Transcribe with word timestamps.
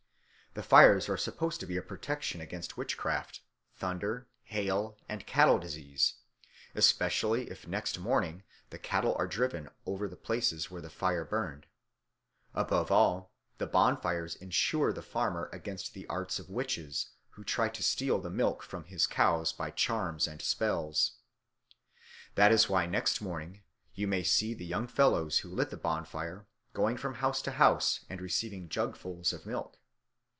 The 0.53 0.63
fires 0.63 1.07
are 1.07 1.15
supposed 1.15 1.61
to 1.61 1.65
be 1.65 1.77
a 1.77 1.81
protection 1.81 2.41
against 2.41 2.75
witchcraft, 2.75 3.39
thunder, 3.77 4.27
hail, 4.43 4.97
and 5.07 5.25
cattle 5.25 5.57
disease, 5.57 6.15
especially 6.75 7.49
if 7.49 7.67
next 7.69 7.97
morning 7.97 8.43
the 8.69 8.77
cattle 8.77 9.15
are 9.17 9.27
driven 9.27 9.69
over 9.85 10.09
the 10.09 10.17
places 10.17 10.69
where 10.69 10.81
the 10.81 10.89
fires 10.89 11.29
burned. 11.29 11.67
Above 12.53 12.91
all, 12.91 13.31
the 13.59 13.65
bonfires 13.65 14.35
ensure 14.35 14.91
the 14.91 15.01
farmer 15.01 15.49
against 15.53 15.93
the 15.93 16.05
arts 16.07 16.37
of 16.37 16.49
witches, 16.49 17.11
who 17.29 17.45
try 17.45 17.69
to 17.69 17.81
steal 17.81 18.19
the 18.19 18.29
milk 18.29 18.61
from 18.61 18.83
his 18.83 19.07
cows 19.07 19.53
by 19.53 19.71
charms 19.71 20.27
and 20.27 20.41
spells. 20.41 21.13
That 22.35 22.51
is 22.51 22.67
why 22.67 22.87
next 22.87 23.21
morning 23.21 23.61
you 23.95 24.05
may 24.05 24.23
see 24.23 24.53
the 24.53 24.65
young 24.65 24.87
fellows 24.87 25.39
who 25.39 25.49
lit 25.49 25.69
the 25.69 25.77
bonfire 25.77 26.45
going 26.73 26.97
from 26.97 27.13
house 27.13 27.41
to 27.43 27.51
house 27.51 28.03
and 28.09 28.19
receiving 28.19 28.67
jugfuls 28.67 29.31
of 29.31 29.45
milk. 29.45 29.77